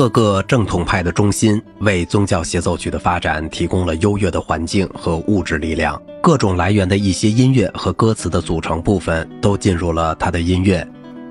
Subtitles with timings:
[0.00, 6.00] 各个正统派的中心，为宗教协奏曲的发展提供了优越的环境和物质力量。
[6.22, 10.88] 各种来源的一些音乐和歌词的组成部分都进入了他的音乐。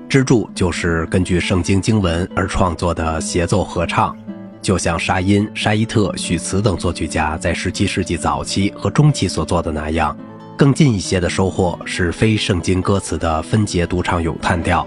[0.08, 4.16] 支柱就是根据圣经经文而创作的协奏合唱，
[4.62, 10.16] 就像沙因、沙伊特、许茨等作曲家在17世纪早期和中期所做的那样。
[10.56, 14.86] 更近一些的收获是非圣经歌词的分节独唱咏叹调。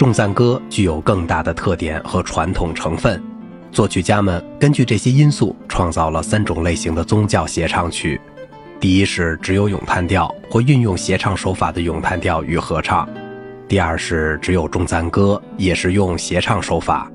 [0.00, 3.22] 众赞歌具有更大的特点和传统成分，
[3.70, 8.18] 作曲家们根据这些因素创造了三种类型的宗教协唱曲：
[8.80, 13.06] 第一是只有咏叹调或运用协唱手法的咏叹调与合唱；
[13.68, 17.06] 第二是只有众赞歌，也是用协唱手法；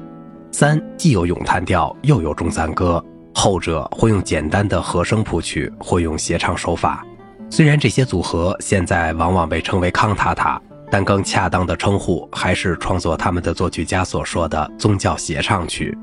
[0.52, 7.04] 三既有咏叹调又有众赞歌，后者会用简单的和声谱曲，或用协唱手法。
[7.50, 10.62] 虽然这些组合现在往往被称为康塔塔。
[10.95, 15.94] 但更恰当的称呼还是创作他们的作曲家所说的宗教协唱曲。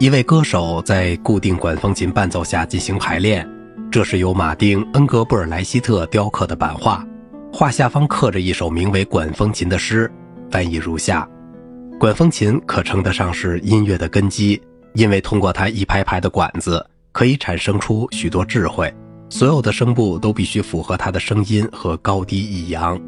[0.00, 3.48] 一位歌手在固定管风琴伴奏下进行排练，
[3.88, 7.06] 这是由马丁·恩格布尔莱希特雕刻的版画，
[7.52, 10.10] 画下方刻着一首名为《管风琴》的诗，
[10.50, 11.28] 翻译如下：
[12.00, 14.60] 管风琴可称得上是音乐的根基，
[14.94, 18.92] 因为通过它一排排的管子，可以产生出许多智慧。
[19.28, 23.00] 所有的声部都必须符合它的声音和高低抑扬。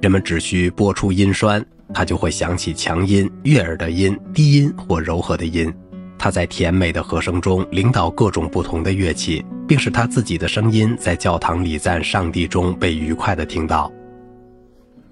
[0.00, 5.72] 人们只需拨出音栓，它就会响起强音、悦耳的音、低音或柔和的音。
[6.16, 13.90] 他在甜美的和声中领导各种不同的乐器，并使他自己的声音在教堂礼赞上帝中被愉快地听到。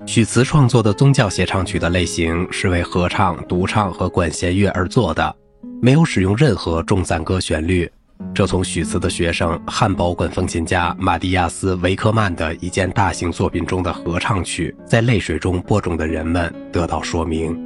[0.04, 5.36] 许茨创作的宗教协唱曲的类型是为合唱、独唱和管弦乐而作的，
[5.80, 7.90] 没有使用任何重赞歌旋律。
[8.34, 17.58] 这从许茨的学生汉堡管风琴家马蒂亚斯·维克曼的一件大型作品中的合唱曲《在泪水中播种的人们》得到说明。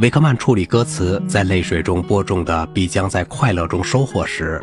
[0.00, 4.60] 维克曼处理歌词《在泪水中播种的必将在快乐中收获》时，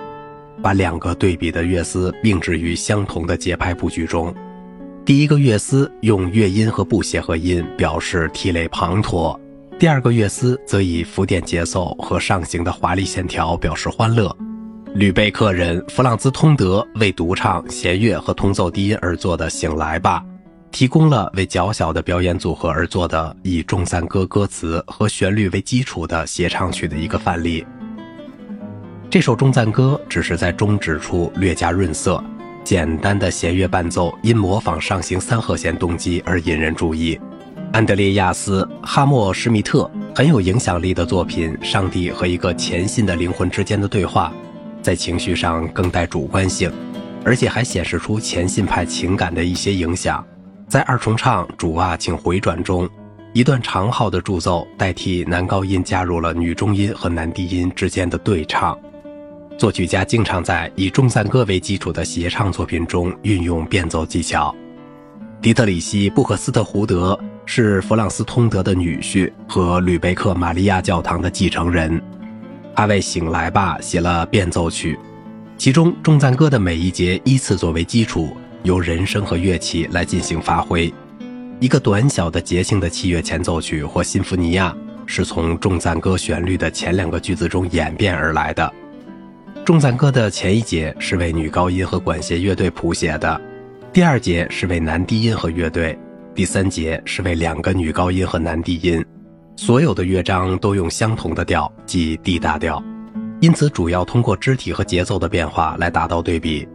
[0.62, 4.36] 把两个对比的乐思并置于相同的节拍布局中。
[5.05, 9.39] 第一个乐思用乐音和不协和音表示涕泪滂沱，
[9.80, 14.36] 第二个乐思则以浮点节奏和上行的华丽线条表示欢乐。
[14.94, 20.20] 吕贝克人弗朗兹通德为独唱、弦乐和通奏低音而作的《醒来吧》，
[20.70, 27.66] 提供了为较小的表演组合而作的以众赞歌歌词和旋律为基础的协唱曲的一个范例。
[29.10, 32.22] 这首众赞歌只是在终止处略加润色，
[32.62, 37.18] 简单的弦乐伴奏因模仿上行三和弦动机而引人注意。
[37.72, 44.34] 安德烈亚斯·哈默施密特很有影响力的作品《上帝和一个虔信的灵魂之间的对话》。
[44.81, 46.71] 在情绪上更带主观性，
[47.23, 50.25] 而且还显示出前信派情感的一些影响。
[50.67, 52.89] 在二重唱“主啊，请回转”中，
[53.33, 58.77] 一段长号的助奏代替男高音，加入了女中音和男低音之间的对唱。
[59.58, 64.55] 作曲家经常在以中赞歌为基础的协唱作品中运用变奏技巧。
[65.42, 72.02] 迪特里希·布克斯特胡德是弗朗斯通德的女婿和吕贝克玛利亚教堂的继承人。
[72.76, 74.98] 他为《醒来吧》写了变奏曲，
[75.55, 80.92] 其中众赞歌的每一节依次作为基础，由人声和乐器来进行发挥。
[81.60, 88.73] 一个短小的节庆的器乐前奏曲或新福尼亚，是从众赞歌旋律的前两个句子中演变而来的。
[89.64, 93.39] 众赞歌的前一节是为女高音和管弦乐队谱写的，
[93.93, 95.95] 第二节是为男低音和乐队，
[96.33, 99.05] 第三节是为两个女高音和男低音。
[99.56, 102.82] 所有的乐章都用相同的调，即 D 大调，
[103.42, 106.67] 因此主要通过肢体和节奏的变化来达到对比。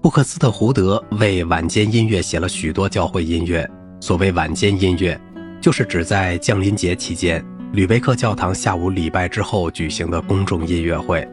[0.00, 3.68] 布克斯特胡德为晚间音乐写了许多教会音乐。
[4.00, 5.18] 所谓晚间音乐，
[5.62, 11.26] 就是指在降临节期间，吕贝克教堂下午礼拜之后举行的公众音乐会。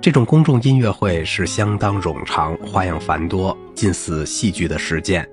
[0.00, 5.28] 这种公众音乐会是相当冗长、花样繁多、近似戏剧的实践，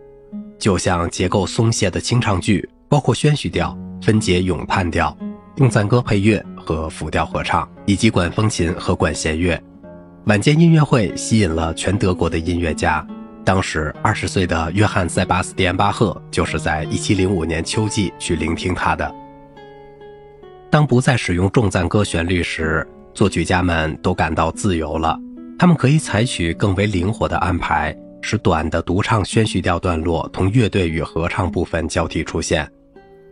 [0.60, 3.76] 就像结构松懈的清唱剧，包括宣叙调。
[4.06, 5.18] 分解咏叹调、
[5.56, 9.60] 用赞歌配乐和辅调合唱，以及管风琴和管弦乐。
[10.26, 13.04] 晚间音乐会吸引了全德国的音乐家。
[13.44, 19.12] 当时二十岁的约翰·塞巴斯蒂安·巴赫就是在一七零五年秋季去聆听他的。
[20.70, 25.18] 当不再使用重赞歌旋律时，作曲家们都感到自由了。
[25.58, 32.70] 他们可以采取更为灵活的安排，使短的独唱宣叙调段落同乐队与合唱部分交替出现。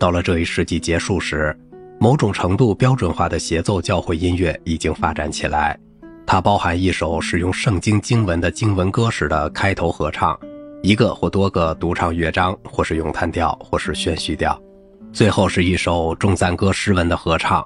[0.03, 1.57] 到了这一世纪结束时，
[1.97, 5.79] 某种程度标准化的协奏教会音乐已经发展起来。
[6.25, 10.38] 它包含一首使用圣经经文的经文歌式的开头合唱，
[10.81, 14.61] 一个或多个独唱乐章，或是咏叹调，或是宣叙调。
[15.13, 17.65] 最后是一首众赞歌诗文的合唱，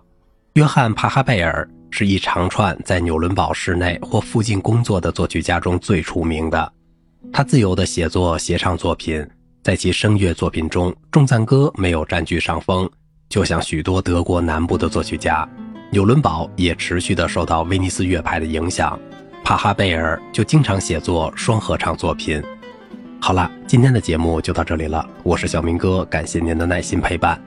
[0.54, 6.72] 约翰·帕哈贝尔是一长串在纽伦堡市内或附近工作的作曲家中最出名的。
[7.34, 9.28] 他自由地写作协唱作品，
[9.68, 12.90] 在其声乐作品中，重赞歌没有占据上风。
[13.28, 15.46] 就像许多德国南部的作曲家，
[15.92, 18.98] 纽伦堡也持续地受到威尼斯乐派的影响。
[19.44, 22.42] 帕哈贝尔就经常写作双合唱作品。
[23.20, 27.38] 好了，今天的节目就到这里了，我是小明哥，感谢您的耐心陪伴。